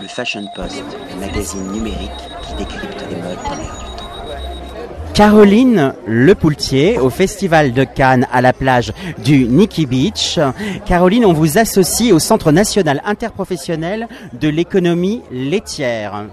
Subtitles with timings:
[0.00, 0.82] Le Fashion Post,
[1.14, 2.10] le magazine numérique
[2.42, 5.12] qui décrypte les modes l'air du.
[5.14, 8.92] Caroline Lepoultier au Festival de Cannes à la plage
[9.24, 10.38] du Nikki Beach.
[10.84, 16.26] Caroline, on vous associe au Centre national interprofessionnel de l'économie laitière.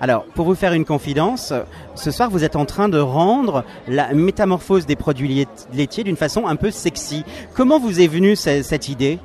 [0.00, 1.52] Alors, pour vous faire une confidence,
[1.94, 6.48] ce soir vous êtes en train de rendre la métamorphose des produits laitiers d'une façon
[6.48, 7.24] un peu sexy.
[7.54, 9.20] Comment vous est venue ce- cette idée?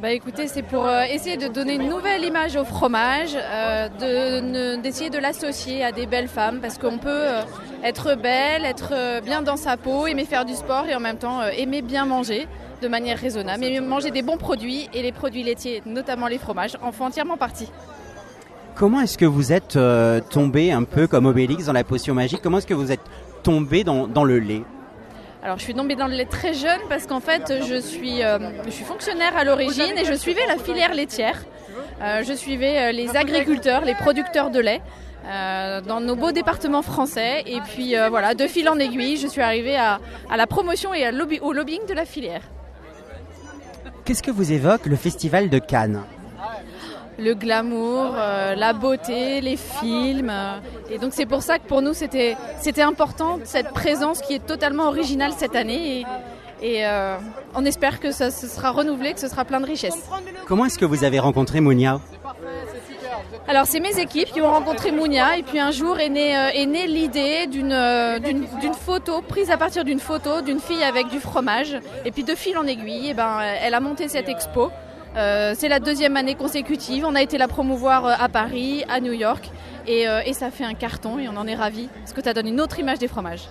[0.00, 5.10] Bah écoutez, c'est pour euh, essayer de donner une nouvelle image au fromage, euh, d'essayer
[5.10, 7.42] de, l'associer à des belles femmes, parce qu'on peut euh,
[7.82, 11.42] être belle, être bien dans sa peau, aimer faire du sport et en même temps
[11.48, 12.46] aimer bien manger
[12.80, 16.78] de manière raisonnable, mais manger des bons produits et les produits laitiers, notamment les fromages,
[16.80, 17.68] en font entièrement partie.
[18.76, 19.76] Comment est-ce que vous êtes
[20.30, 22.40] tombé un peu comme Obélix dans la potion magique?
[22.40, 23.02] Comment est-ce que vous êtes
[23.42, 24.62] tombé dans, dans le lait?
[25.42, 28.38] Alors je suis tombée dans le lait très jeune parce qu'en fait je suis, euh,
[28.64, 31.44] je suis fonctionnaire à l'origine et je suivais la filière laitière.
[32.02, 34.80] Euh, je suivais euh, les agriculteurs, les producteurs de lait
[35.86, 37.42] dans nos beaux départements français.
[37.46, 40.00] Et puis voilà, de fil en aiguille, je suis arrivée à,
[40.34, 41.10] la promotion et à
[41.42, 42.40] au lobbying de la filière.
[44.06, 46.02] Qu'est-ce que vous évoque le Festival de Cannes?
[47.18, 50.32] Le glamour, euh, la beauté, les films.
[50.90, 54.46] et donc c'est pour ça que pour nous c'était c'était important cette présence qui est
[54.46, 56.00] totalement originale cette année.
[56.00, 56.04] Et,
[56.60, 57.16] et, euh,
[57.54, 60.08] on espère que ça se sera renouvelé, que ce sera plein de richesses.
[60.46, 62.00] Comment est-ce que vous avez rencontré Mounia
[63.46, 66.50] Alors c'est mes équipes qui ont rencontré Mounia et puis un jour est née, euh,
[66.52, 71.08] est née l'idée d'une euh, d'une photo prise à partir d'une photo d'une fille avec
[71.08, 74.28] du fromage et puis de fil en aiguille, et ben euh, elle a monté cette
[74.28, 74.70] expo.
[75.16, 77.04] Euh, c'est la deuxième année consécutive.
[77.06, 79.50] On a été la promouvoir euh, à Paris, à New York
[79.86, 82.34] et, euh, et ça fait un carton et on en est ravis parce que ça
[82.34, 83.48] donne une autre image des fromages.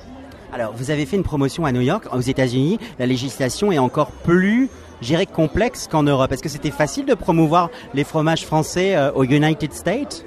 [0.54, 2.80] Alors, vous avez fait une promotion à New York, aux États-Unis.
[3.00, 4.70] La législation est encore plus,
[5.02, 6.32] j'irais, complexe qu'en Europe.
[6.32, 10.24] Est-ce que c'était facile de promouvoir les fromages français aux United States?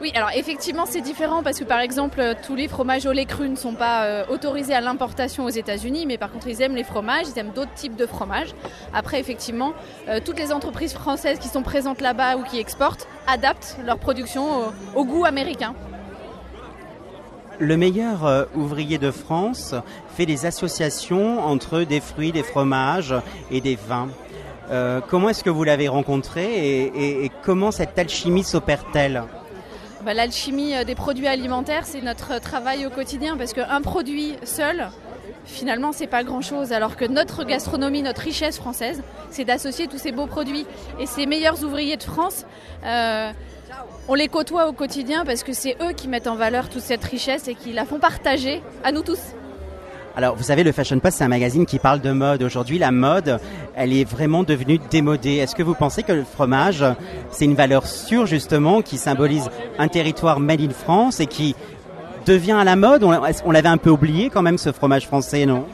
[0.00, 3.26] Oui, alors effectivement c'est différent parce que par exemple euh, tous les fromages au lait
[3.26, 6.74] cru ne sont pas euh, autorisés à l'importation aux États-Unis, mais par contre ils aiment
[6.74, 8.54] les fromages, ils aiment d'autres types de fromages.
[8.94, 9.74] Après effectivement,
[10.08, 14.72] euh, toutes les entreprises françaises qui sont présentes là-bas ou qui exportent adaptent leur production
[14.96, 15.74] au, goût américain.
[17.58, 19.74] Le meilleur ouvrier de France
[20.16, 23.14] fait des associations entre des fruits, des fromages
[23.50, 24.08] et des vins.
[25.08, 29.24] Comment est-ce que vous l'avez rencontré et, comment cette alchimie s'opère-t-elle?
[30.06, 34.88] L'alchimie euh, des produits alimentaires, c'est notre travail au quotidien parce qu'un produit seul,
[35.44, 36.72] finalement, c'est pas grand-chose.
[36.72, 40.66] Alors que notre gastronomie, notre richesse française, c'est d'associer tous ces beaux produits.
[40.98, 42.46] Et ces meilleurs ouvriers de France,
[42.84, 43.30] euh,
[44.08, 47.04] on les côtoie au quotidien parce que c'est eux qui mettent en valeur toute cette
[47.04, 49.20] richesse et qui la font partager à nous tous.
[50.16, 52.42] Alors, vous savez, le Fashion Post, c'est un magazine qui parle de mode.
[52.42, 53.38] Aujourd'hui, la mode,
[53.76, 55.36] elle est vraiment devenue démodée.
[55.36, 56.84] Est-ce que vous pensez que le fromage,
[57.30, 61.54] c'est une valeur sûre, justement, qui symbolise un territoire made in France et qui
[62.26, 63.04] devient à la mode?
[63.04, 65.64] On, l'avait un peu oublié quand même, ce fromage français, non?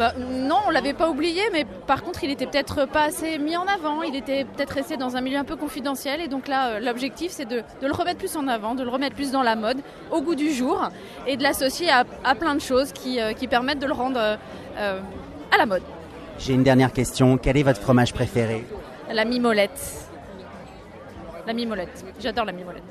[0.00, 3.54] Bah, non, on l'avait pas oublié, mais par contre, il était peut-être pas assez mis
[3.54, 4.00] en avant.
[4.00, 6.22] Il était peut-être resté dans un milieu un peu confidentiel.
[6.22, 8.88] Et donc là, euh, l'objectif, c'est de, de le remettre plus en avant, de le
[8.88, 9.76] remettre plus dans la mode,
[10.10, 10.88] au goût du jour,
[11.26, 14.18] et de l'associer à, à plein de choses qui, euh, qui permettent de le rendre
[14.18, 15.00] euh,
[15.52, 15.82] à la mode.
[16.38, 17.36] J'ai une dernière question.
[17.36, 18.64] Quel est votre fromage préféré?
[19.12, 20.08] La mimolette.
[21.46, 22.06] La mimolette.
[22.20, 22.84] J'adore la mimolette.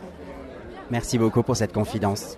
[0.92, 2.38] Merci beaucoup pour cette confidence.